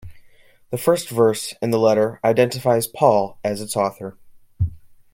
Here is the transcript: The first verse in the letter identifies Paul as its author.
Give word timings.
The 0.71 0.79
first 0.79 1.09
verse 1.09 1.53
in 1.61 1.69
the 1.69 1.77
letter 1.77 2.19
identifies 2.23 2.87
Paul 2.87 3.37
as 3.43 3.61
its 3.61 3.77
author. 3.77 4.17